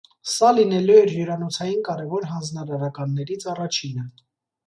Սա 0.27 0.47
լինելու 0.59 0.95
էր 1.01 1.11
հյուրանոցային 1.15 1.83
կարևոր 1.89 2.25
հանձնարարականներից 2.31 3.45
առաջինը։ 3.55 4.07